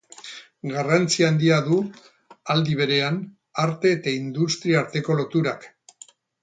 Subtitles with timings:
[0.69, 1.77] Garrantzia handia du,
[2.55, 3.21] aldi berean,
[3.67, 5.73] arte eta industria arteko loturak.